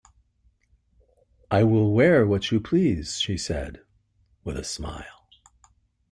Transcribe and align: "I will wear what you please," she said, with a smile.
"I 1.51 1.63
will 1.63 1.93
wear 1.93 2.25
what 2.25 2.49
you 2.49 2.59
please," 2.59 3.19
she 3.21 3.37
said, 3.37 3.83
with 4.43 4.57
a 4.57 4.63
smile. 4.63 5.27